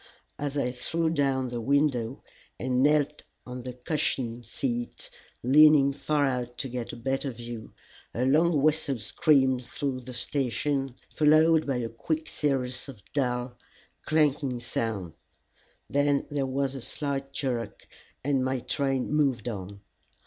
[0.39, 2.23] As I threw down the window
[2.59, 5.11] and knelt on the cushioned seat,
[5.43, 7.73] leaning far out to get a better view,
[8.11, 13.55] a long whistle screamed through the station, followed by a quick series of dull,
[14.03, 15.13] clanking sounds;
[15.87, 17.87] then there was a slight jerk,
[18.23, 19.81] and my train moved on.